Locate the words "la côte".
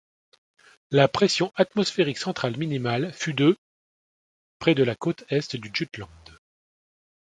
4.83-5.25